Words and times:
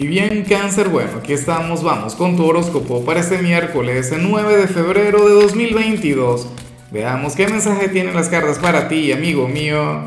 Y 0.00 0.06
bien, 0.06 0.46
cáncer, 0.48 0.88
bueno, 0.88 1.10
aquí 1.18 1.34
estamos, 1.34 1.82
vamos 1.82 2.14
con 2.14 2.34
tu 2.34 2.46
horóscopo 2.46 3.04
para 3.04 3.20
este 3.20 3.36
miércoles 3.36 4.10
9 4.18 4.56
de 4.56 4.66
febrero 4.66 5.28
de 5.28 5.34
2022. 5.42 6.48
Veamos 6.90 7.34
qué 7.34 7.46
mensaje 7.46 7.88
tienen 7.88 8.14
las 8.14 8.30
cartas 8.30 8.58
para 8.58 8.88
ti, 8.88 9.12
amigo 9.12 9.46
mío. 9.46 10.00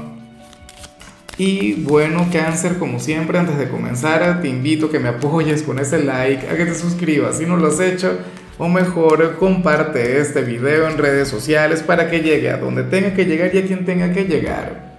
Y 1.38 1.74
bueno, 1.84 2.26
cáncer, 2.34 2.80
como 2.80 3.00
siempre, 3.00 3.38
antes 3.38 3.56
de 3.60 3.70
comenzar, 3.70 4.42
te 4.42 4.48
invito 4.48 4.88
a 4.88 4.92
que 4.92 4.98
me 4.98 5.10
apoyes 5.10 5.62
con 5.62 5.78
ese 5.78 6.04
like, 6.04 6.50
a 6.50 6.58
que 6.58 6.66
te 6.66 6.74
suscribas 6.74 7.38
si 7.38 7.46
no 7.46 7.56
lo 7.56 7.68
has 7.68 7.80
hecho, 7.80 8.18
o 8.58 8.68
mejor, 8.70 9.38
comparte 9.38 10.20
este 10.20 10.42
video 10.42 10.90
en 10.90 10.98
redes 10.98 11.28
sociales 11.28 11.84
para 11.84 12.10
que 12.10 12.22
llegue 12.22 12.50
a 12.50 12.58
donde 12.58 12.82
tenga 12.82 13.14
que 13.14 13.26
llegar 13.26 13.54
y 13.54 13.60
a 13.60 13.66
quien 13.68 13.86
tenga 13.86 14.12
que 14.12 14.24
llegar. 14.24 14.96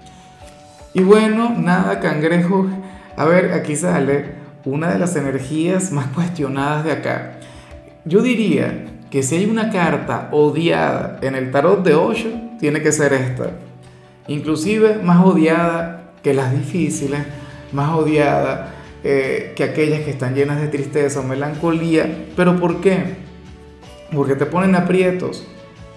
Y 0.93 1.03
bueno, 1.03 1.53
nada, 1.59 1.99
cangrejo. 1.99 2.69
A 3.17 3.25
ver, 3.25 3.55
aquí 3.55 3.75
sale 3.75 4.44
una 4.65 4.93
de 4.93 4.99
las 4.99 5.15
energías 5.17 5.93
más 5.93 6.07
cuestionadas 6.09 6.85
de 6.85 6.93
acá. 6.93 7.39
Yo 8.05 8.23
diría 8.23 8.87
que 9.11 9.23
si 9.23 9.37
hay 9.37 9.47
una 9.47 9.71
carta 9.71 10.29
odiada 10.33 11.19
en 11.23 11.35
el 11.35 11.51
tarot 11.51 11.85
de 11.85 11.95
Osho, 11.95 12.31
tiene 12.59 12.83
que 12.83 12.93
ser 12.93 13.13
esta. 13.13 13.51
Inclusive 14.27 15.01
más 15.03 15.25
odiada 15.25 16.13
que 16.23 16.33
las 16.33 16.53
difíciles, 16.53 17.21
más 17.73 17.95
odiada 17.95 18.75
eh, 19.03 19.53
que 19.55 19.65
aquellas 19.65 20.01
que 20.01 20.11
están 20.11 20.35
llenas 20.35 20.61
de 20.61 20.69
tristeza 20.69 21.21
o 21.21 21.25
melancolía. 21.25 22.27
¿Pero 22.35 22.59
por 22.59 22.81
qué? 22.81 23.17
Porque 24.13 24.35
te 24.35 24.47
ponen 24.47 24.75
aprietos 24.75 25.47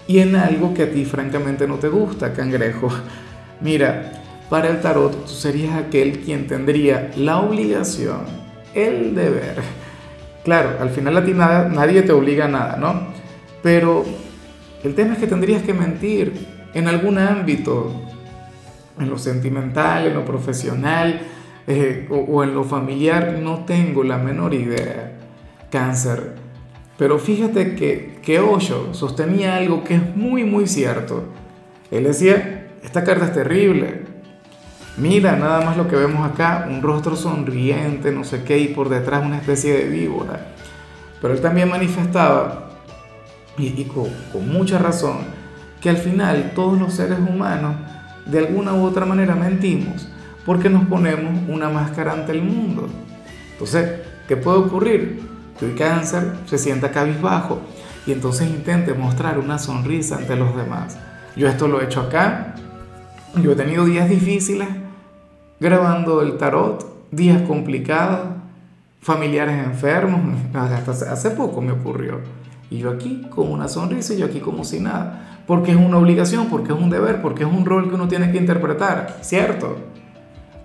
y 0.06 0.18
en 0.18 0.36
algo 0.36 0.74
que 0.74 0.84
a 0.84 0.90
ti 0.90 1.04
francamente 1.04 1.66
no 1.66 1.76
te 1.76 1.88
gusta, 1.88 2.34
cangrejo. 2.34 2.88
Mira, 3.60 4.22
para 4.50 4.68
el 4.68 4.80
tarot 4.80 5.24
tú 5.24 5.32
serías 5.32 5.74
aquel 5.74 6.20
quien 6.20 6.46
tendría 6.46 7.10
la 7.16 7.38
obligación 7.40 8.37
el 8.74 9.14
deber. 9.14 9.56
Claro, 10.44 10.78
al 10.80 10.90
final 10.90 11.16
a 11.16 11.24
ti 11.24 11.32
nadie 11.34 12.02
te 12.02 12.12
obliga 12.12 12.46
a 12.46 12.48
nada, 12.48 12.76
¿no? 12.76 13.08
Pero 13.62 14.04
el 14.82 14.94
tema 14.94 15.14
es 15.14 15.18
que 15.18 15.26
tendrías 15.26 15.62
que 15.62 15.74
mentir 15.74 16.46
en 16.74 16.88
algún 16.88 17.18
ámbito, 17.18 17.92
en 18.98 19.10
lo 19.10 19.18
sentimental, 19.18 20.06
en 20.06 20.14
lo 20.14 20.24
profesional 20.24 21.20
eh, 21.66 22.08
o, 22.10 22.42
en 22.42 22.54
lo 22.54 22.64
familiar, 22.64 23.38
no 23.42 23.64
tengo 23.64 24.02
la 24.04 24.18
menor 24.18 24.54
idea. 24.54 25.18
Cáncer. 25.70 26.34
Pero 26.96 27.18
fíjate 27.18 27.74
que, 27.74 28.18
que 28.22 28.40
Osho 28.40 28.94
sostenía 28.94 29.56
algo 29.56 29.84
que 29.84 29.96
es 29.96 30.16
muy, 30.16 30.44
muy 30.44 30.66
cierto. 30.66 31.24
Él 31.90 32.04
decía, 32.04 32.68
esta 32.82 33.04
carta 33.04 33.26
es 33.26 33.34
terrible, 33.34 34.02
Mira 34.98 35.36
nada 35.36 35.64
más 35.64 35.76
lo 35.76 35.86
que 35.86 35.96
vemos 35.96 36.28
acá, 36.28 36.66
un 36.68 36.82
rostro 36.82 37.14
sonriente, 37.14 38.10
no 38.10 38.24
sé 38.24 38.42
qué, 38.42 38.58
y 38.58 38.68
por 38.68 38.88
detrás 38.88 39.24
una 39.24 39.36
especie 39.36 39.72
de 39.72 39.88
víbora. 39.88 40.48
Pero 41.20 41.34
él 41.34 41.40
también 41.40 41.68
manifestaba, 41.68 42.70
y, 43.56 43.84
con, 43.84 44.08
con 44.32 44.48
mucha 44.48 44.78
razón, 44.78 45.18
que 45.80 45.90
al 45.90 45.98
final 45.98 46.52
todos 46.54 46.78
los 46.78 46.94
seres 46.94 47.18
humanos 47.18 47.76
de 48.26 48.38
alguna 48.38 48.74
u 48.74 48.84
otra 48.84 49.06
manera 49.06 49.34
mentimos 49.34 50.08
porque 50.48 50.70
nos 50.70 50.86
ponemos 50.86 51.42
una 51.46 51.68
máscara 51.68 52.12
ante 52.12 52.32
el 52.32 52.42
mundo. 52.42 52.88
Entonces, 53.52 54.00
¿qué 54.26 54.34
puede 54.34 54.58
ocurrir? 54.58 55.20
Que 55.58 55.66
el 55.66 55.74
cáncer 55.76 56.32
se 56.46 56.56
sienta 56.56 56.90
cabizbajo 56.90 57.60
y 58.06 58.12
entonces 58.12 58.48
intente 58.48 58.94
mostrar 58.94 59.38
una 59.38 59.58
sonrisa 59.58 60.16
ante 60.16 60.36
los 60.36 60.56
demás. 60.56 60.96
Yo 61.36 61.48
esto 61.48 61.68
lo 61.68 61.80
he 61.80 61.84
hecho 61.84 62.00
acá, 62.00 62.54
yo 63.42 63.52
he 63.52 63.56
tenido 63.56 63.84
días 63.84 64.08
difíciles, 64.08 64.68
grabando 65.60 66.22
el 66.22 66.36
tarot, 66.36 67.10
días 67.10 67.42
complicados, 67.42 68.28
familiares 69.00 69.64
enfermos, 69.64 70.20
hasta 70.54 71.12
hace 71.12 71.30
poco 71.30 71.60
me 71.60 71.72
ocurrió. 71.72 72.20
Y 72.70 72.78
yo 72.78 72.90
aquí 72.90 73.26
con 73.30 73.50
una 73.50 73.68
sonrisa 73.68 74.14
y 74.14 74.18
yo 74.18 74.26
aquí 74.26 74.40
como 74.40 74.64
si 74.64 74.80
nada. 74.80 75.40
Porque 75.46 75.70
es 75.70 75.78
una 75.78 75.96
obligación, 75.96 76.48
porque 76.48 76.72
es 76.72 76.78
un 76.78 76.90
deber, 76.90 77.22
porque 77.22 77.44
es 77.44 77.50
un 77.50 77.64
rol 77.64 77.88
que 77.88 77.94
uno 77.94 78.06
tiene 78.06 78.30
que 78.30 78.36
interpretar, 78.36 79.16
¿cierto? 79.22 79.76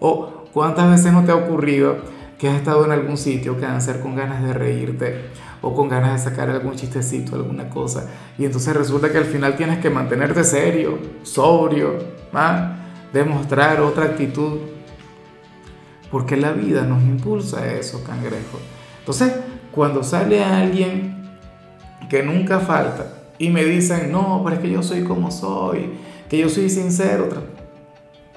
O 0.01 0.43
cuántas 0.53 0.89
veces 0.89 1.13
no 1.13 1.23
te 1.23 1.31
ha 1.31 1.35
ocurrido 1.35 1.95
que 2.37 2.49
has 2.49 2.55
estado 2.55 2.83
en 2.83 2.91
algún 2.91 3.17
sitio, 3.17 3.57
cáncer, 3.57 4.01
con 4.01 4.15
ganas 4.15 4.43
de 4.43 4.51
reírte 4.51 5.21
o 5.61 5.73
con 5.73 5.87
ganas 5.87 6.11
de 6.11 6.29
sacar 6.29 6.49
algún 6.49 6.75
chistecito, 6.75 7.37
alguna 7.37 7.69
cosa. 7.69 8.09
Y 8.37 8.43
entonces 8.43 8.75
resulta 8.75 9.09
que 9.09 9.17
al 9.17 9.25
final 9.25 9.55
tienes 9.55 9.79
que 9.79 9.89
mantenerte 9.89 10.43
serio, 10.43 10.99
sobrio, 11.23 11.99
¿ah? 12.33 12.75
demostrar 13.13 13.79
otra 13.79 14.03
actitud 14.03 14.57
porque 16.13 16.37
la 16.37 16.51
vida 16.51 16.83
nos 16.83 17.01
impulsa 17.01 17.61
a 17.61 17.73
eso, 17.73 18.03
cangrejo. 18.03 18.59
Entonces, 18.99 19.33
cuando 19.71 20.03
sale 20.03 20.43
alguien 20.43 21.15
que 22.07 22.21
nunca 22.21 22.59
falta 22.59 23.07
y 23.39 23.49
me 23.49 23.65
dicen, 23.65 24.11
no, 24.11 24.39
pero 24.43 24.57
es 24.57 24.61
que 24.61 24.69
yo 24.69 24.83
soy 24.83 25.03
como 25.05 25.31
soy, 25.31 25.89
que 26.29 26.37
yo 26.37 26.49
soy 26.49 26.69
sincero, 26.69 27.29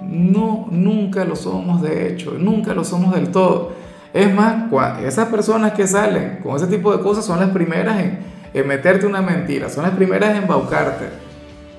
no, 0.00 0.68
nunca 0.70 1.26
lo 1.26 1.36
somos 1.36 1.82
de 1.82 2.08
hecho, 2.08 2.38
nunca 2.38 2.72
lo 2.72 2.82
somos 2.82 3.14
del 3.14 3.30
todo. 3.30 3.72
Es 4.14 4.34
más, 4.34 4.72
esas 5.04 5.28
personas 5.28 5.74
que 5.74 5.86
salen 5.86 6.38
con 6.42 6.56
ese 6.56 6.68
tipo 6.68 6.96
de 6.96 7.02
cosas 7.02 7.26
son 7.26 7.40
las 7.40 7.50
primeras 7.50 8.00
en, 8.00 8.20
en 8.54 8.66
meterte 8.66 9.04
una 9.04 9.20
mentira, 9.20 9.68
son 9.68 9.82
las 9.82 9.92
primeras 9.92 10.30
en 10.30 10.36
embaucarte, 10.44 11.10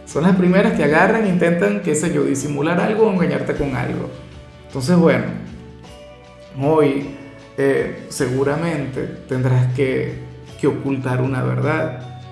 son 0.05 0.21
las 0.21 0.35
primeras 0.35 0.73
que 0.73 0.83
agarran 0.83 1.25
e 1.25 1.29
intentan, 1.29 1.81
qué 1.81 1.95
sé 1.95 2.13
yo, 2.13 2.23
disimular 2.23 2.79
algo 2.79 3.07
o 3.07 3.11
engañarte 3.11 3.55
con 3.55 3.75
algo. 3.75 4.11
Entonces, 4.67 4.95
bueno, 4.95 5.46
Hoy 6.59 7.15
eh, 7.55 8.07
seguramente 8.09 9.03
tendrás 9.27 9.73
que, 9.73 10.25
ocultar 10.67 11.21
una 11.21 11.43
verdad, 11.43 12.23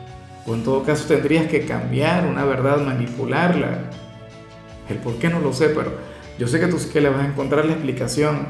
o 0.48 0.56
en 0.56 0.64
todo 0.64 0.82
caso 0.82 1.06
tendrías 1.08 1.46
que 1.46 1.66
cambiar 1.66 2.26
una 2.26 2.44
verdad, 2.44 2.82
manipularla. 2.82 3.92
El 4.90 4.98
por 4.98 5.20
qué 5.20 5.30
no 5.30 5.40
lo 5.40 5.54
sé, 5.54 5.70
pero 5.70 5.92
yo 6.40 6.48
sé 6.48 6.60
que 6.60 6.68
tú 6.68 6.80
sí 6.80 6.90
que 6.90 7.02
le 7.02 7.10
vas 7.10 7.22
a 7.22 7.28
encontrar 7.28 7.66
la 7.66 7.74
explicación, 7.74 8.48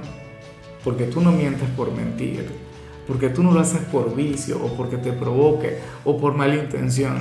porque 0.83 1.05
tú 1.05 1.19
no 1.19 1.33
mientes 1.33 1.67
por 1.75 1.91
mentir, 1.91 2.47
porque 3.05 3.27
tú 3.27 3.43
no 3.43 3.51
lo 3.51 3.59
haces 3.59 3.81
por 3.91 4.15
vicio 4.15 4.57
o 4.63 4.77
porque 4.77 4.95
te 4.95 5.11
provoque 5.11 5.79
o 6.05 6.17
por 6.17 6.35
mala 6.35 6.55
intención. 6.55 7.17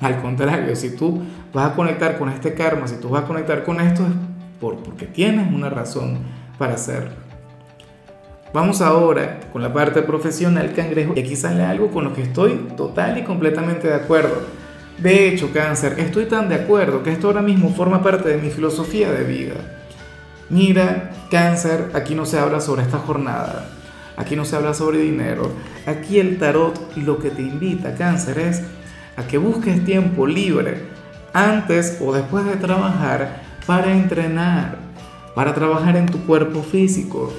Al 0.00 0.22
contrario, 0.22 0.74
si 0.74 0.96
tú 0.96 1.22
vas 1.52 1.72
a 1.72 1.74
conectar 1.76 2.18
con 2.18 2.30
este 2.30 2.54
karma, 2.54 2.88
si 2.88 2.96
tú 2.96 3.10
vas 3.10 3.24
a 3.24 3.26
conectar 3.26 3.62
con 3.62 3.78
esto 3.78 4.06
es 4.06 4.12
por, 4.58 4.78
porque 4.78 5.04
tienes 5.04 5.52
una 5.52 5.68
razón 5.68 6.20
para 6.56 6.74
hacerlo. 6.74 7.29
Vamos 8.52 8.80
ahora 8.80 9.38
con 9.52 9.62
la 9.62 9.72
parte 9.72 10.02
profesional, 10.02 10.72
cangrejo, 10.74 11.12
y 11.14 11.20
aquí 11.20 11.36
sale 11.36 11.62
algo 11.62 11.88
con 11.92 12.02
lo 12.02 12.12
que 12.12 12.22
estoy 12.22 12.66
total 12.76 13.16
y 13.18 13.22
completamente 13.22 13.86
de 13.86 13.94
acuerdo. 13.94 14.42
De 14.98 15.28
hecho, 15.28 15.52
cáncer, 15.52 15.94
estoy 15.98 16.24
tan 16.24 16.48
de 16.48 16.56
acuerdo 16.56 17.04
que 17.04 17.12
esto 17.12 17.28
ahora 17.28 17.42
mismo 17.42 17.72
forma 17.72 18.02
parte 18.02 18.28
de 18.28 18.38
mi 18.38 18.50
filosofía 18.50 19.12
de 19.12 19.22
vida. 19.22 19.54
Mira, 20.48 21.12
cáncer, 21.30 21.90
aquí 21.94 22.16
no 22.16 22.26
se 22.26 22.40
habla 22.40 22.60
sobre 22.60 22.82
esta 22.82 22.98
jornada, 22.98 23.70
aquí 24.16 24.34
no 24.34 24.44
se 24.44 24.56
habla 24.56 24.74
sobre 24.74 24.98
dinero, 24.98 25.52
aquí 25.86 26.18
el 26.18 26.36
tarot 26.38 26.96
lo 26.96 27.18
que 27.18 27.30
te 27.30 27.42
invita, 27.42 27.94
cáncer, 27.94 28.40
es 28.40 28.62
a 29.16 29.28
que 29.28 29.38
busques 29.38 29.84
tiempo 29.84 30.26
libre 30.26 30.88
antes 31.32 31.98
o 32.04 32.12
después 32.12 32.44
de 32.46 32.56
trabajar 32.56 33.42
para 33.64 33.92
entrenar, 33.92 34.76
para 35.36 35.54
trabajar 35.54 35.96
en 35.96 36.06
tu 36.06 36.18
cuerpo 36.26 36.64
físico, 36.64 37.32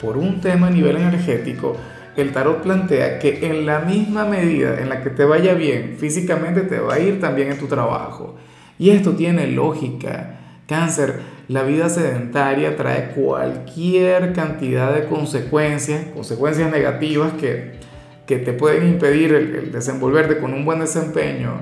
por 0.00 0.16
un 0.16 0.40
tema 0.40 0.68
a 0.68 0.70
nivel 0.70 0.96
energético, 0.96 1.76
el 2.16 2.32
tarot 2.32 2.62
plantea 2.62 3.18
que 3.18 3.46
en 3.46 3.64
la 3.64 3.80
misma 3.80 4.24
medida 4.24 4.80
en 4.80 4.88
la 4.88 5.02
que 5.02 5.10
te 5.10 5.24
vaya 5.24 5.54
bien 5.54 5.96
físicamente, 5.98 6.62
te 6.62 6.80
va 6.80 6.94
a 6.94 6.98
ir 6.98 7.20
también 7.20 7.52
en 7.52 7.58
tu 7.58 7.66
trabajo. 7.66 8.36
Y 8.78 8.90
esto 8.90 9.12
tiene 9.12 9.46
lógica. 9.48 10.38
Cáncer, 10.66 11.20
la 11.48 11.62
vida 11.62 11.88
sedentaria 11.88 12.76
trae 12.76 13.12
cualquier 13.12 14.32
cantidad 14.32 14.94
de 14.94 15.06
consecuencias, 15.06 16.06
consecuencias 16.14 16.70
negativas 16.70 17.32
que, 17.34 17.78
que 18.26 18.38
te 18.38 18.52
pueden 18.52 18.86
impedir 18.86 19.32
el, 19.32 19.72
desenvolverte 19.72 20.38
con 20.38 20.52
un 20.52 20.64
buen 20.64 20.80
desempeño. 20.80 21.52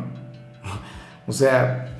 O 1.26 1.32
sea, 1.32 1.96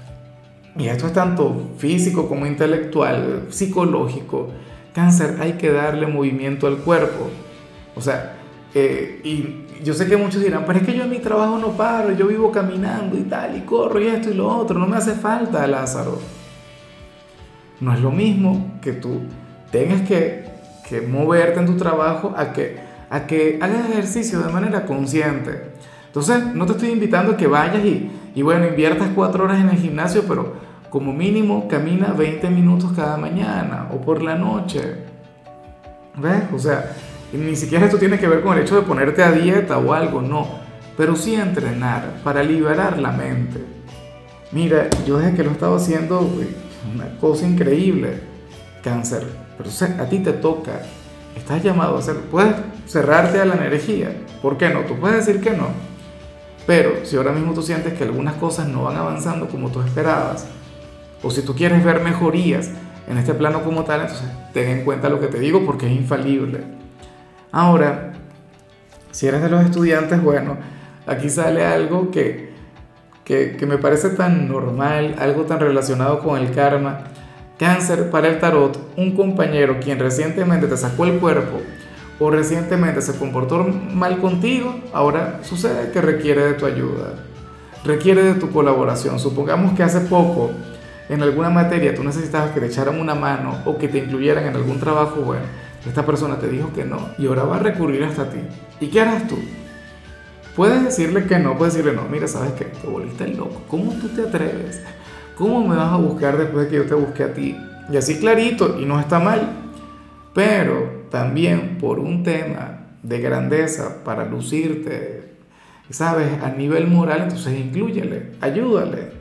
y 0.76 0.88
esto 0.88 1.06
es 1.06 1.12
tanto 1.12 1.70
físico 1.78 2.28
como 2.28 2.46
intelectual, 2.46 3.46
psicológico. 3.50 4.50
Cáncer, 4.96 5.36
hay 5.40 5.52
que 5.58 5.70
darle 5.70 6.06
movimiento 6.06 6.66
al 6.66 6.78
cuerpo. 6.78 7.28
O 7.94 8.00
sea, 8.00 8.38
eh, 8.74 9.20
y 9.22 9.84
yo 9.84 9.92
sé 9.92 10.06
que 10.06 10.16
muchos 10.16 10.42
dirán, 10.42 10.64
pero 10.66 10.78
es 10.78 10.86
que 10.86 10.96
yo 10.96 11.04
en 11.04 11.10
mi 11.10 11.18
trabajo 11.18 11.58
no 11.58 11.76
paro, 11.76 12.12
yo 12.12 12.28
vivo 12.28 12.50
caminando 12.50 13.14
y 13.18 13.24
tal, 13.24 13.58
y 13.58 13.60
corro 13.60 14.00
y 14.00 14.06
esto 14.06 14.30
y 14.30 14.34
lo 14.34 14.48
otro, 14.48 14.78
no 14.78 14.86
me 14.86 14.96
hace 14.96 15.12
falta, 15.12 15.66
Lázaro. 15.66 16.18
No 17.78 17.92
es 17.92 18.00
lo 18.00 18.10
mismo 18.10 18.78
que 18.80 18.94
tú 18.94 19.20
tengas 19.70 20.00
que, 20.08 20.46
que 20.88 21.02
moverte 21.02 21.60
en 21.60 21.66
tu 21.66 21.76
trabajo 21.76 22.32
a 22.34 22.54
que, 22.54 22.78
a 23.10 23.26
que 23.26 23.58
hagas 23.60 23.90
ejercicio 23.90 24.40
de 24.40 24.50
manera 24.50 24.86
consciente. 24.86 25.72
Entonces, 26.06 26.54
no 26.54 26.64
te 26.64 26.72
estoy 26.72 26.88
invitando 26.88 27.32
a 27.32 27.36
que 27.36 27.46
vayas 27.46 27.84
y, 27.84 28.10
y 28.34 28.40
bueno, 28.40 28.66
inviertas 28.66 29.10
cuatro 29.14 29.44
horas 29.44 29.60
en 29.60 29.68
el 29.68 29.76
gimnasio, 29.76 30.24
pero 30.26 30.54
como 30.96 31.12
mínimo 31.12 31.68
camina 31.68 32.14
20 32.14 32.48
minutos 32.48 32.90
cada 32.96 33.18
mañana 33.18 33.86
o 33.92 34.00
por 34.00 34.22
la 34.22 34.34
noche. 34.34 34.80
¿Ves? 36.16 36.44
O 36.54 36.58
sea, 36.58 36.96
ni 37.34 37.54
siquiera 37.54 37.84
esto 37.84 37.98
tiene 37.98 38.18
que 38.18 38.26
ver 38.26 38.40
con 38.40 38.56
el 38.56 38.62
hecho 38.62 38.76
de 38.76 38.80
ponerte 38.80 39.22
a 39.22 39.30
dieta 39.30 39.76
o 39.76 39.92
algo, 39.92 40.22
no. 40.22 40.48
Pero 40.96 41.14
sí 41.14 41.34
entrenar 41.34 42.22
para 42.24 42.42
liberar 42.42 42.98
la 42.98 43.12
mente. 43.12 43.62
Mira, 44.52 44.88
yo 45.06 45.18
desde 45.18 45.36
que 45.36 45.44
lo 45.44 45.50
he 45.50 45.52
estado 45.52 45.76
haciendo, 45.76 46.20
una 46.94 47.18
cosa 47.20 47.46
increíble. 47.46 48.20
Cáncer. 48.82 49.26
Pero 49.58 49.68
a 50.02 50.08
ti 50.08 50.20
te 50.20 50.32
toca. 50.32 50.80
Estás 51.36 51.62
llamado 51.62 51.96
a 51.96 51.98
hacer. 51.98 52.16
Puedes 52.30 52.54
cerrarte 52.86 53.38
a 53.38 53.44
la 53.44 53.56
energía. 53.56 54.16
¿Por 54.40 54.56
qué 54.56 54.70
no? 54.70 54.80
Tú 54.86 54.98
puedes 54.98 55.26
decir 55.26 55.42
que 55.42 55.50
no. 55.50 55.66
Pero 56.66 57.04
si 57.04 57.18
ahora 57.18 57.32
mismo 57.32 57.52
tú 57.52 57.60
sientes 57.60 57.92
que 57.92 58.04
algunas 58.04 58.36
cosas 58.36 58.66
no 58.66 58.84
van 58.84 58.96
avanzando 58.96 59.46
como 59.46 59.68
tú 59.68 59.82
esperabas, 59.82 60.46
o 61.22 61.30
si 61.30 61.42
tú 61.42 61.54
quieres 61.54 61.84
ver 61.84 62.00
mejorías 62.00 62.70
en 63.08 63.18
este 63.18 63.34
plano 63.34 63.62
como 63.62 63.84
tal, 63.84 64.02
entonces 64.02 64.28
ten 64.52 64.68
en 64.68 64.84
cuenta 64.84 65.08
lo 65.08 65.20
que 65.20 65.28
te 65.28 65.38
digo 65.38 65.64
porque 65.64 65.86
es 65.86 65.92
infalible. 65.92 66.60
Ahora, 67.52 68.12
si 69.10 69.26
eres 69.26 69.42
de 69.42 69.48
los 69.48 69.64
estudiantes, 69.64 70.22
bueno, 70.22 70.56
aquí 71.06 71.30
sale 71.30 71.64
algo 71.64 72.10
que, 72.10 72.52
que, 73.24 73.56
que 73.56 73.66
me 73.66 73.78
parece 73.78 74.10
tan 74.10 74.48
normal, 74.48 75.14
algo 75.18 75.42
tan 75.42 75.60
relacionado 75.60 76.20
con 76.20 76.38
el 76.38 76.50
karma. 76.50 77.04
Cáncer 77.58 78.10
para 78.10 78.28
el 78.28 78.38
tarot, 78.38 78.78
un 78.98 79.16
compañero 79.16 79.78
quien 79.80 79.98
recientemente 79.98 80.66
te 80.66 80.76
sacó 80.76 81.06
el 81.06 81.18
cuerpo 81.18 81.62
o 82.18 82.30
recientemente 82.30 83.00
se 83.02 83.18
comportó 83.18 83.64
mal 83.64 84.18
contigo, 84.20 84.74
ahora 84.92 85.40
sucede 85.42 85.90
que 85.90 86.00
requiere 86.00 86.44
de 86.44 86.54
tu 86.54 86.66
ayuda, 86.66 87.14
requiere 87.84 88.22
de 88.22 88.34
tu 88.34 88.50
colaboración. 88.50 89.18
Supongamos 89.18 89.74
que 89.74 89.82
hace 89.82 90.00
poco 90.00 90.50
en 91.08 91.22
alguna 91.22 91.50
materia 91.50 91.94
tú 91.94 92.02
necesitabas 92.02 92.50
que 92.50 92.60
te 92.60 92.66
echaran 92.66 93.00
una 93.00 93.14
mano 93.14 93.62
o 93.64 93.78
que 93.78 93.88
te 93.88 93.98
incluyeran 93.98 94.46
en 94.46 94.56
algún 94.56 94.80
trabajo, 94.80 95.20
bueno, 95.20 95.44
esta 95.86 96.04
persona 96.04 96.38
te 96.38 96.48
dijo 96.48 96.72
que 96.72 96.84
no 96.84 97.10
y 97.18 97.26
ahora 97.26 97.44
va 97.44 97.56
a 97.56 97.60
recurrir 97.60 98.02
hasta 98.04 98.28
ti. 98.28 98.40
¿Y 98.80 98.88
qué 98.88 99.00
harás 99.00 99.28
tú? 99.28 99.38
Puedes 100.56 100.84
decirle 100.84 101.26
que 101.26 101.38
no, 101.38 101.56
puedes 101.56 101.74
decirle 101.74 101.94
no, 101.94 102.08
mira, 102.08 102.26
¿sabes 102.26 102.52
qué? 102.52 102.64
Te 102.64 102.88
volviste 102.88 103.28
loco. 103.28 103.62
¿Cómo 103.68 103.92
tú 103.92 104.08
te 104.08 104.22
atreves? 104.22 104.82
¿Cómo 105.36 105.66
me 105.66 105.76
vas 105.76 105.92
a 105.92 105.96
buscar 105.96 106.38
después 106.38 106.64
de 106.64 106.70
que 106.70 106.76
yo 106.76 106.86
te 106.86 106.94
busque 106.94 107.22
a 107.22 107.34
ti? 107.34 107.56
Y 107.90 107.96
así 107.96 108.18
clarito, 108.18 108.80
y 108.80 108.86
no 108.86 108.98
está 108.98 109.20
mal. 109.20 109.50
Pero 110.34 111.06
también 111.10 111.78
por 111.78 111.98
un 111.98 112.22
tema 112.22 112.86
de 113.02 113.20
grandeza 113.20 114.02
para 114.02 114.24
lucirte, 114.24 115.34
¿sabes? 115.90 116.42
A 116.42 116.50
nivel 116.50 116.88
moral, 116.88 117.22
entonces 117.24 117.58
inclúyele, 117.58 118.32
ayúdale. 118.40 119.12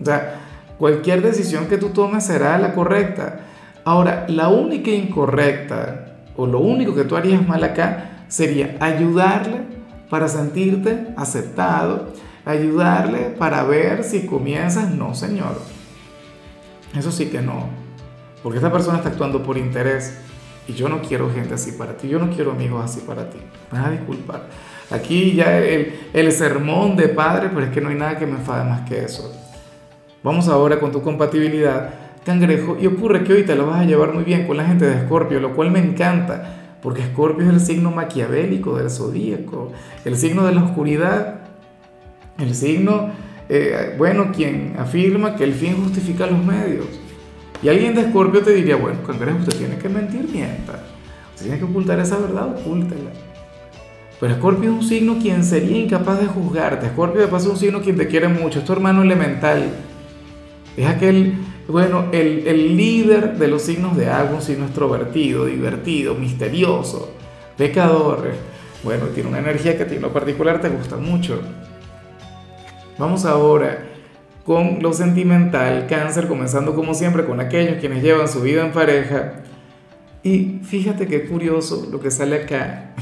O 0.00 0.04
sea, 0.04 0.47
cualquier 0.78 1.22
decisión 1.22 1.66
que 1.66 1.78
tú 1.78 1.90
tomes 1.90 2.24
será 2.24 2.58
la 2.58 2.74
correcta. 2.74 3.40
Ahora, 3.84 4.26
la 4.28 4.48
única 4.48 4.90
incorrecta 4.90 6.16
o 6.36 6.46
lo 6.46 6.60
único 6.60 6.94
que 6.94 7.04
tú 7.04 7.16
harías 7.16 7.46
mal 7.46 7.64
acá 7.64 8.24
sería 8.28 8.76
ayudarle 8.80 9.62
para 10.08 10.28
sentirte 10.28 11.08
aceptado, 11.16 12.12
ayudarle 12.44 13.34
para 13.38 13.64
ver 13.64 14.04
si 14.04 14.26
comienzas, 14.26 14.90
no 14.90 15.14
señor. 15.14 15.60
Eso 16.96 17.10
sí 17.10 17.26
que 17.26 17.42
no, 17.42 17.68
porque 18.42 18.58
esta 18.58 18.72
persona 18.72 18.98
está 18.98 19.10
actuando 19.10 19.42
por 19.42 19.58
interés 19.58 20.18
y 20.66 20.74
yo 20.74 20.88
no 20.88 21.00
quiero 21.00 21.30
gente 21.32 21.54
así 21.54 21.72
para 21.72 21.96
ti, 21.96 22.08
yo 22.08 22.18
no 22.18 22.30
quiero 22.30 22.52
amigos 22.52 22.84
así 22.84 23.00
para 23.00 23.28
ti. 23.28 23.38
Me 23.72 23.78
vas 23.78 23.88
a 23.88 23.90
disculpar. 23.90 24.46
Aquí 24.90 25.34
ya 25.34 25.58
el, 25.58 25.98
el 26.12 26.32
sermón 26.32 26.96
de 26.96 27.08
padre, 27.08 27.50
pero 27.52 27.66
es 27.66 27.72
que 27.72 27.80
no 27.80 27.88
hay 27.88 27.96
nada 27.96 28.18
que 28.18 28.26
me 28.26 28.36
enfade 28.36 28.64
más 28.68 28.88
que 28.88 29.04
eso. 29.04 29.47
Vamos 30.22 30.48
ahora 30.48 30.80
con 30.80 30.90
tu 30.90 31.00
compatibilidad, 31.00 31.90
cangrejo, 32.24 32.76
y 32.80 32.88
ocurre 32.88 33.22
que 33.22 33.34
hoy 33.34 33.44
te 33.44 33.54
lo 33.54 33.66
vas 33.66 33.80
a 33.80 33.84
llevar 33.84 34.12
muy 34.12 34.24
bien 34.24 34.46
con 34.46 34.56
la 34.56 34.64
gente 34.64 34.84
de 34.84 34.96
Escorpio, 34.96 35.38
lo 35.38 35.54
cual 35.54 35.70
me 35.70 35.78
encanta, 35.78 36.76
porque 36.82 37.02
Escorpio 37.02 37.46
es 37.46 37.52
el 37.52 37.60
signo 37.60 37.92
maquiavélico 37.92 38.76
del 38.76 38.90
zodíaco, 38.90 39.72
el 40.04 40.16
signo 40.16 40.44
de 40.44 40.54
la 40.54 40.64
oscuridad, 40.64 41.40
el 42.38 42.54
signo, 42.54 43.10
eh, 43.48 43.94
bueno, 43.96 44.32
quien 44.34 44.74
afirma 44.76 45.36
que 45.36 45.44
el 45.44 45.54
fin 45.54 45.76
justifica 45.82 46.26
los 46.26 46.44
medios. 46.44 46.86
Y 47.62 47.68
alguien 47.68 47.94
de 47.94 48.02
Escorpio 48.02 48.42
te 48.42 48.52
diría, 48.52 48.74
bueno, 48.74 48.98
cangrejo, 49.06 49.38
usted 49.38 49.56
tiene 49.56 49.78
que 49.78 49.88
mentir, 49.88 50.28
mienta. 50.32 50.84
Usted 51.30 51.46
tiene 51.46 51.58
que 51.58 51.64
ocultar 51.64 52.00
esa 52.00 52.18
verdad, 52.18 52.56
ocúltela. 52.58 53.10
Pero 54.18 54.32
Escorpio 54.32 54.70
es 54.70 54.76
un 54.76 54.82
signo 54.82 55.18
quien 55.20 55.44
sería 55.44 55.78
incapaz 55.78 56.20
de 56.20 56.26
juzgarte. 56.26 56.86
Escorpio 56.86 57.20
de 57.20 57.28
paso 57.28 57.46
es 57.46 57.52
un 57.52 57.58
signo 57.58 57.80
quien 57.80 57.96
te 57.96 58.08
quiere 58.08 58.26
mucho. 58.28 58.58
Es 58.58 58.64
tu 58.64 58.72
hermano 58.72 59.02
elemental. 59.02 59.70
Es 60.78 60.86
aquel, 60.86 61.34
bueno, 61.66 62.06
el, 62.12 62.76
líder 62.76 63.36
de 63.36 63.48
los 63.48 63.62
signos 63.62 63.96
de 63.96 64.08
agua, 64.08 64.36
un 64.36 64.42
signo 64.42 64.66
extrovertido, 64.66 65.46
divertido, 65.46 66.14
misterioso, 66.14 67.12
pecador. 67.56 68.30
Bueno, 68.84 69.06
tiene 69.06 69.28
una 69.28 69.40
energía 69.40 69.76
que 69.76 69.82
a 69.82 69.88
ti 69.88 69.96
en 69.96 70.02
lo 70.02 70.12
particular 70.12 70.60
te 70.60 70.68
gusta 70.68 70.96
mucho. 70.96 71.40
Vamos 72.96 73.24
ahora 73.24 73.86
con 74.44 74.78
lo 74.80 74.92
sentimental, 74.92 75.88
cáncer, 75.88 76.28
comenzando 76.28 76.76
como 76.76 76.94
siempre 76.94 77.24
con 77.24 77.40
aquellos 77.40 77.80
quienes 77.80 78.00
llevan 78.00 78.28
su 78.28 78.40
vida 78.40 78.64
en 78.64 78.70
pareja. 78.70 79.42
Y 80.22 80.60
fíjate 80.62 81.08
qué 81.08 81.26
curioso 81.26 81.88
lo 81.90 81.98
que 81.98 82.12
sale 82.12 82.42
acá, 82.44 82.94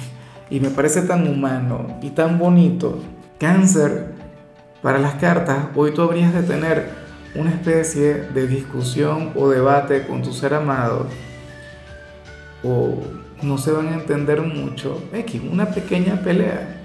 y 0.48 0.60
me 0.60 0.70
parece 0.70 1.02
tan 1.02 1.28
humano 1.28 1.98
y 2.00 2.08
tan 2.08 2.38
bonito. 2.38 3.00
Cáncer, 3.38 4.12
para 4.80 4.98
las 4.98 5.16
cartas, 5.16 5.66
hoy 5.74 5.92
tú 5.92 6.00
habrías 6.00 6.32
de 6.32 6.42
tener 6.42 7.05
una 7.38 7.50
especie 7.50 8.14
de 8.14 8.46
discusión 8.46 9.32
o 9.34 9.48
debate 9.48 10.06
con 10.06 10.22
tu 10.22 10.32
ser 10.32 10.54
amado, 10.54 11.06
o 12.62 13.02
no 13.42 13.58
se 13.58 13.70
van 13.72 13.88
a 13.88 13.94
entender 13.94 14.40
mucho, 14.42 15.02
X, 15.12 15.40
una 15.50 15.66
pequeña 15.66 16.20
pelea. 16.22 16.82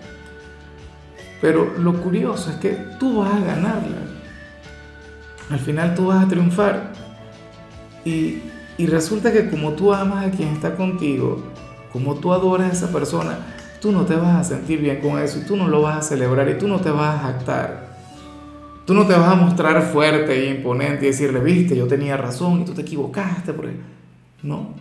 Pero 1.42 1.74
lo 1.78 1.94
curioso 2.02 2.52
es 2.52 2.58
que 2.58 2.78
tú 3.00 3.20
vas 3.20 3.34
a 3.34 3.40
ganarla 3.40 4.12
al 5.52 5.60
final 5.60 5.96
tú 5.96 6.08
vas 6.08 6.24
a 6.24 6.28
triunfar. 6.28 6.94
Y, 8.06 8.42
resulta 8.80 9.32
que 9.32 9.48
como 9.50 9.74
tú 9.74 9.94
amas 9.94 10.26
a 10.26 10.32
quien 10.32 10.50
está 10.50 10.76
contigo, 10.76 11.44
como 11.94 12.16
tú 12.16 12.34
adoras 12.34 12.72
a 12.72 12.74
esa 12.74 12.92
persona, 12.92 13.38
tú 13.80 13.92
no 13.92 14.06
te 14.06 14.16
vas 14.16 14.36
a 14.38 14.44
sentir 14.44 14.80
bien 14.80 15.02
con 15.02 15.20
eso 15.20 15.38
y 15.38 15.44
tú 15.44 15.56
no 15.56 15.68
lo 15.68 15.84
vas 15.84 15.98
a 15.98 16.02
celebrar 16.02 16.50
y 16.50 16.58
tú 16.58 16.68
no 16.68 16.80
te 16.80 16.90
vas 16.90 17.16
a 17.16 17.20
jactar. 17.20 17.91
Tú 18.86 18.94
no 18.94 19.06
te 19.06 19.14
vas 19.14 19.30
a 19.30 19.36
mostrar 19.36 19.82
fuerte 19.84 20.34
e 20.34 20.50
imponente 20.56 21.06
y 21.06 21.10
decirle, 21.10 21.40
viste, 21.40 21.76
yo 21.76 21.88
tenía 21.88 22.18
razón 22.18 22.62
y 22.62 22.66
tú 22.66 22.74
te 22.74 22.82
equivocaste. 22.82 23.54
No. 24.44 24.74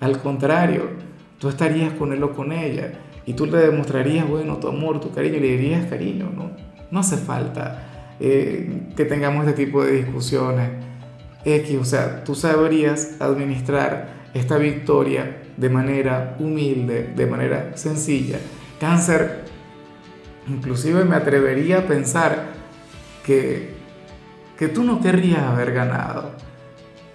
Al 0.00 0.20
contrario, 0.20 0.90
tú 1.38 1.48
estarías 1.48 1.92
con 1.92 2.12
él 2.12 2.22
o 2.22 2.32
con 2.32 2.52
ella 2.52 2.92
y 3.26 3.34
tú 3.34 3.46
le 3.46 3.58
demostrarías, 3.58 4.28
bueno, 4.28 4.56
tu 4.56 4.68
amor, 4.68 5.00
tu 5.00 5.12
cariño, 5.12 5.38
le 5.38 5.56
dirías 5.56 5.86
cariño, 5.86 6.30
¿no? 6.34 6.50
No 6.90 7.00
hace 7.00 7.16
falta 7.16 8.14
eh, 8.18 8.88
que 8.96 9.04
tengamos 9.04 9.46
este 9.46 9.64
tipo 9.64 9.84
de 9.84 9.92
discusiones. 9.92 10.70
X, 11.44 11.78
o 11.80 11.84
sea, 11.84 12.24
tú 12.24 12.34
sabrías 12.34 13.20
administrar 13.20 14.30
esta 14.34 14.56
victoria 14.56 15.42
de 15.56 15.68
manera 15.68 16.36
humilde, 16.38 17.12
de 17.14 17.26
manera 17.26 17.76
sencilla. 17.76 18.38
Cáncer, 18.80 19.44
inclusive 20.48 21.04
me 21.04 21.16
atrevería 21.16 21.78
a 21.78 21.82
pensar 21.82 22.61
que, 23.24 23.74
que 24.58 24.68
tú 24.68 24.82
no 24.84 25.00
querrías 25.00 25.42
haber 25.42 25.72
ganado. 25.72 26.30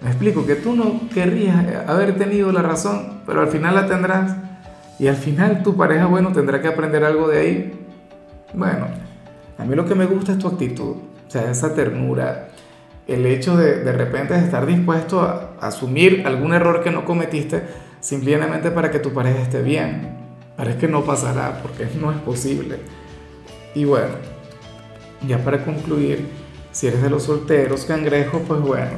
Me 0.00 0.10
explico, 0.10 0.46
que 0.46 0.54
tú 0.54 0.74
no 0.74 1.08
querrías 1.12 1.88
haber 1.88 2.16
tenido 2.16 2.52
la 2.52 2.62
razón, 2.62 3.22
pero 3.26 3.40
al 3.40 3.48
final 3.48 3.74
la 3.74 3.86
tendrás. 3.86 4.36
Y 4.98 5.08
al 5.08 5.16
final 5.16 5.62
tu 5.62 5.76
pareja, 5.76 6.06
bueno, 6.06 6.32
tendrá 6.32 6.60
que 6.60 6.68
aprender 6.68 7.04
algo 7.04 7.28
de 7.28 7.38
ahí. 7.38 7.86
Bueno, 8.54 8.86
a 9.58 9.64
mí 9.64 9.74
lo 9.74 9.84
que 9.86 9.94
me 9.94 10.06
gusta 10.06 10.32
es 10.32 10.38
tu 10.38 10.48
actitud, 10.48 10.96
o 11.26 11.30
sea, 11.30 11.50
esa 11.50 11.74
ternura, 11.74 12.48
el 13.06 13.26
hecho 13.26 13.56
de 13.56 13.82
de 13.82 13.92
repente 13.92 14.34
de 14.34 14.40
estar 14.40 14.66
dispuesto 14.66 15.20
a, 15.20 15.56
asumir 15.60 16.22
algún 16.26 16.54
error 16.54 16.82
que 16.82 16.90
no 16.90 17.04
cometiste 17.04 17.62
simplemente 18.00 18.70
para 18.70 18.90
que 18.90 19.00
tu 19.00 19.12
pareja 19.12 19.42
esté 19.42 19.62
bien. 19.62 20.16
Pero 20.56 20.70
es 20.70 20.76
que 20.76 20.88
no 20.88 21.04
pasará 21.04 21.60
porque 21.62 21.86
no 22.00 22.10
es 22.10 22.18
posible. 22.18 22.78
Y 23.74 23.84
bueno, 23.84 24.14
ya 25.26 25.42
para 25.44 25.64
concluir, 25.64 26.26
si 26.70 26.86
eres 26.86 27.02
de 27.02 27.10
los 27.10 27.24
solteros 27.24 27.84
cangrejos, 27.84 28.42
pues 28.46 28.60
bueno, 28.60 28.92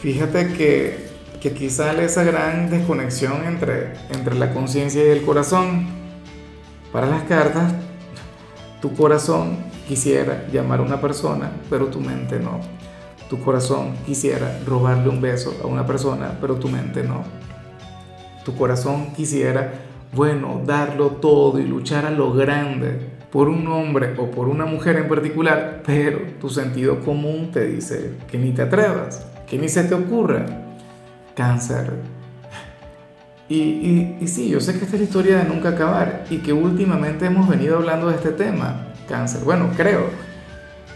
fíjate 0.00 0.52
que, 0.54 1.08
que 1.40 1.50
aquí 1.50 1.68
sale 1.68 2.04
esa 2.04 2.24
gran 2.24 2.70
desconexión 2.70 3.44
entre, 3.44 3.92
entre 4.10 4.34
la 4.36 4.52
conciencia 4.54 5.04
y 5.04 5.08
el 5.08 5.22
corazón. 5.22 5.86
Para 6.92 7.06
las 7.06 7.24
cartas, 7.24 7.74
tu 8.80 8.94
corazón 8.94 9.58
quisiera 9.86 10.46
llamar 10.50 10.80
a 10.80 10.82
una 10.82 11.00
persona, 11.00 11.50
pero 11.68 11.86
tu 11.86 12.00
mente 12.00 12.38
no. 12.38 12.60
Tu 13.28 13.38
corazón 13.40 13.94
quisiera 14.06 14.58
robarle 14.64 15.10
un 15.10 15.20
beso 15.20 15.54
a 15.62 15.66
una 15.66 15.84
persona, 15.84 16.38
pero 16.40 16.54
tu 16.54 16.68
mente 16.68 17.02
no. 17.02 17.24
Tu 18.44 18.56
corazón 18.56 19.12
quisiera, 19.14 19.74
bueno, 20.14 20.62
darlo 20.64 21.08
todo 21.10 21.58
y 21.58 21.64
luchar 21.64 22.06
a 22.06 22.10
lo 22.10 22.32
grande 22.32 23.17
por 23.30 23.48
un 23.48 23.66
hombre 23.68 24.14
o 24.16 24.30
por 24.30 24.48
una 24.48 24.64
mujer 24.64 24.96
en 24.96 25.08
particular, 25.08 25.82
pero 25.84 26.20
tu 26.40 26.48
sentido 26.48 27.00
común 27.00 27.50
te 27.52 27.66
dice 27.66 28.12
que 28.30 28.38
ni 28.38 28.52
te 28.52 28.62
atrevas, 28.62 29.26
que 29.48 29.58
ni 29.58 29.68
se 29.68 29.84
te 29.84 29.94
ocurra. 29.94 30.46
Cáncer. 31.34 31.92
Y, 33.48 34.16
y, 34.20 34.28
sí, 34.28 34.50
yo 34.50 34.60
sé 34.60 34.72
que 34.72 34.84
esta 34.84 34.96
es 34.96 35.00
la 35.00 35.04
historia 35.04 35.38
de 35.38 35.44
nunca 35.44 35.70
acabar 35.70 36.24
y 36.28 36.38
que 36.38 36.52
últimamente 36.52 37.26
hemos 37.26 37.48
venido 37.48 37.76
hablando 37.76 38.08
de 38.08 38.16
este 38.16 38.30
tema, 38.30 38.88
cáncer. 39.08 39.42
Bueno, 39.42 39.70
creo, 39.74 40.10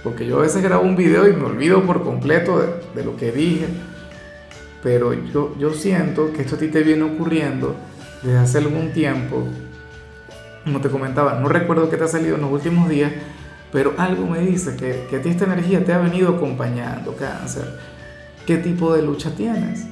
porque 0.03 0.27
yo 0.27 0.39
a 0.39 0.43
veces 0.43 0.63
grabo 0.63 0.85
un 0.85 0.97
video 0.97 1.29
y 1.29 1.33
me 1.33 1.45
olvido 1.45 1.83
por 1.85 2.03
completo 2.03 2.61
de, 2.61 2.69
de 2.95 3.05
lo 3.05 3.17
que 3.17 3.33
dije, 3.33 3.69
pero 4.83 5.15
yo, 5.15 5.55
yo 5.59 5.73
siento 5.73 6.33
que 6.33 6.43
esto 6.43 6.57
a 6.57 6.59
ti 6.59 6.69
te 6.69 6.83
viene 6.83 7.05
ocurriendo 7.05 7.75
desde 8.23 8.39
hace 8.39 8.59
algún 8.59 8.93
tiempo. 8.93 9.47
Como 10.65 10.81
te 10.81 10.89
comentaba, 10.89 11.41
no 11.41 11.49
recuerdo 11.49 11.91
qué 11.91 11.97
te 11.97 12.05
ha 12.05 12.09
salido 12.09 12.37
en 12.37 12.43
los 12.43 12.53
últimos 12.53 12.89
días, 12.89 13.13
pero 13.73 13.95
algo 13.99 14.27
me 14.27 14.41
dice 14.41 14.77
que, 14.77 15.07
que 15.11 15.17
a 15.17 15.23
ti 15.23 15.31
esta 15.31 15.45
energía 15.45 15.85
te 15.85 15.93
ha 15.93 15.99
venido 15.99 16.37
acompañando, 16.37 17.17
cáncer. 17.17 17.79
¿Qué 18.47 18.59
tipo 18.59 18.95
de 18.95 19.03
lucha 19.03 19.35
tienes? 19.35 19.87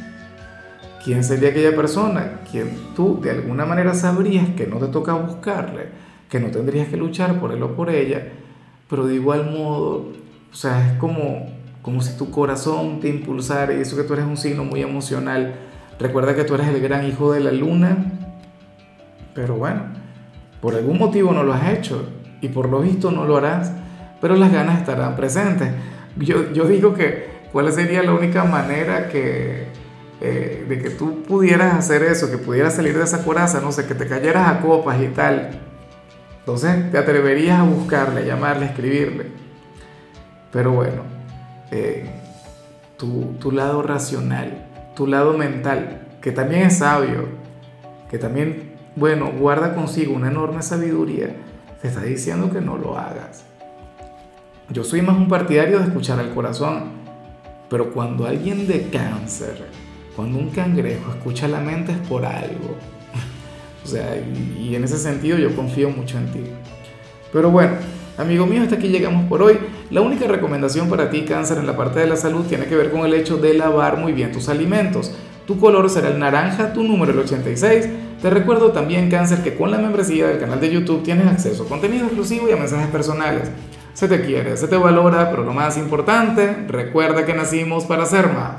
¿Quién 1.05 1.25
sería 1.25 1.49
aquella 1.49 1.75
persona 1.75 2.41
quien 2.51 2.95
tú 2.95 3.21
de 3.23 3.31
alguna 3.31 3.65
manera 3.65 3.95
sabrías 3.95 4.49
que 4.51 4.67
no 4.67 4.77
te 4.77 4.89
toca 4.89 5.15
buscarle, 5.15 5.87
que 6.29 6.41
no 6.41 6.51
tendrías 6.51 6.89
que 6.89 6.97
luchar 6.97 7.41
por 7.41 7.53
él 7.53 7.63
o 7.63 7.75
por 7.75 7.91
ella, 7.91 8.29
pero 8.89 9.07
de 9.07 9.15
igual 9.15 9.51
modo, 9.51 10.09
o 10.53 10.55
sea, 10.55 10.93
es 10.93 10.99
como, 10.99 11.49
como 11.81 12.03
si 12.03 12.17
tu 12.19 12.31
corazón 12.31 13.01
te 13.01 13.09
impulsara 13.09 13.73
y 13.73 13.81
eso 13.81 13.97
que 13.97 14.03
tú 14.03 14.15
eres 14.15 14.27
un 14.27 14.37
signo 14.37 14.65
muy 14.65 14.83
emocional. 14.83 15.55
Recuerda 15.99 16.35
que 16.35 16.45
tú 16.45 16.55
eres 16.55 16.69
el 16.69 16.81
gran 16.81 17.07
hijo 17.07 17.33
de 17.33 17.41
la 17.41 17.53
luna, 17.53 17.97
pero 19.35 19.57
bueno, 19.57 19.85
por 20.61 20.75
algún 20.75 20.99
motivo 20.99 21.33
no 21.33 21.43
lo 21.43 21.53
has 21.53 21.69
hecho 21.71 22.09
y 22.41 22.49
por 22.49 22.69
lo 22.69 22.81
visto 22.81 23.11
no 23.11 23.25
lo 23.25 23.37
harás, 23.37 23.73
pero 24.21 24.37
las 24.37 24.53
ganas 24.53 24.81
estarán 24.81 25.17
presentes. 25.17 25.71
Yo, 26.17 26.53
yo 26.53 26.67
digo 26.67 26.95
que, 26.95 27.29
¿cuál 27.53 27.73
sería 27.73 28.03
la 28.03 28.13
única 28.13 28.45
manera 28.45 29.09
que 29.09 29.69
eh, 30.23 30.67
de 30.69 30.79
que 30.79 30.91
tú 30.91 31.23
pudieras 31.23 31.75
hacer 31.75 32.03
eso, 32.03 32.31
que 32.31 32.37
pudieras 32.37 32.75
salir 32.75 32.97
de 32.97 33.05
esa 33.05 33.25
coraza, 33.25 33.59
no 33.63 33.73
sé, 33.73 33.87
que 33.87 33.95
te 33.95 34.07
cayeras 34.07 34.49
a 34.49 34.61
copas 34.61 35.01
y 35.01 35.09
tal. 35.09 35.51
Entonces 36.41 36.91
te 36.91 36.99
atreverías 36.99 37.59
a 37.59 37.63
buscarle, 37.63 38.21
a 38.21 38.25
llamarle, 38.25 38.67
a 38.67 38.69
escribirle. 38.69 39.27
Pero 40.53 40.73
bueno, 40.73 41.05
eh, 41.71 42.11
tu, 42.99 43.35
tu 43.41 43.51
lado 43.51 43.81
racional, 43.81 44.67
tu 44.95 45.07
lado 45.07 45.33
mental, 45.39 46.19
que 46.21 46.33
también 46.33 46.65
es 46.65 46.79
sabio, 46.79 47.29
que 48.11 48.19
también, 48.19 48.70
bueno, 48.97 49.31
guarda 49.39 49.75
consigo 49.75 50.15
una 50.15 50.29
enorme 50.29 50.63
sabiduría, 50.63 51.37
te 51.81 51.89
está 51.89 52.03
diciendo 52.03 52.51
que 52.51 52.61
no 52.61 52.77
lo 52.77 52.99
hagas. 52.99 53.45
Yo 54.69 54.85
soy 54.85 55.03
más 55.03 55.17
un 55.17 55.29
partidario 55.29 55.79
de 55.79 55.87
escuchar 55.87 56.19
al 56.21 56.35
corazón, 56.35 56.93
pero 57.69 57.93
cuando 57.93 58.27
alguien 58.27 58.67
de 58.67 58.89
cáncer 58.89 59.69
cuando 60.21 60.39
un 60.39 60.51
cangrejo 60.51 61.13
escucha 61.13 61.49
la 61.49 61.61
mente 61.61 61.93
es 61.93 61.99
por 62.09 62.27
algo. 62.27 62.77
o 63.85 63.89
sea, 63.89 64.17
y, 64.59 64.75
en 64.75 64.85
ese 64.85 64.99
sentido 64.99 65.39
yo 65.39 65.55
confío 65.55 65.89
mucho 65.89 66.19
en 66.19 66.31
ti. 66.33 66.41
Pero 67.33 67.51
bueno, 67.51 67.73
amigo 68.19 68.45
mío, 68.45 68.63
hasta 68.63 68.75
aquí 68.75 68.89
llegamos 68.89 69.27
por 69.29 69.43
hoy. 69.43 69.59
La 69.91 70.01
única 70.01 70.27
recomendación 70.27 70.91
para 70.91 71.11
ti, 71.11 71.23
cáncer, 71.23 71.59
en 71.59 71.67
la 71.67 71.77
parte 71.77 72.01
de 72.01 72.07
la 72.07 72.17
salud 72.17 72.45
tiene 72.45 72.67
que 72.67 72.77
ver 72.77 72.91
con 72.91 73.01
el 73.03 73.15
hecho 73.15 73.37
de 73.39 73.55
lavar 73.55 73.97
muy 73.97 74.13
bien 74.13 74.31
tus 74.33 74.49
alimentos. 74.49 75.13
Tu 75.51 75.59
color 75.59 75.91
será 75.91 76.11
el 76.11 76.21
naranja, 76.21 76.73
tu 76.73 76.85
número 76.85 77.11
el 77.11 77.19
86. 77.19 77.89
Te 78.23 78.31
recuerdo 78.31 78.71
también, 78.71 79.11
cáncer, 79.11 79.43
que 79.43 79.57
con 79.57 79.73
la 79.73 79.79
membresía 79.79 80.29
del 80.29 80.39
canal 80.39 80.61
de 80.61 80.71
YouTube 80.71 81.03
tienes 81.03 81.27
acceso 81.27 81.65
a 81.65 81.69
contenido 81.69 82.05
exclusivo 82.05 82.49
y 82.49 82.53
a 82.53 82.57
mensajes 82.57 82.87
personales. 82.87 83.51
Se 83.93 84.07
te 84.07 84.25
quiere, 84.25 84.57
se 84.57 84.69
te 84.69 84.77
valora, 84.77 85.29
pero 85.29 85.43
lo 85.43 85.53
más 85.53 85.77
importante, 85.77 86.67
recuerda 86.69 87.27
que 87.27 87.35
nacimos 87.35 87.85
para 87.85 88.07
ser 88.07 88.33
más. 88.33 88.59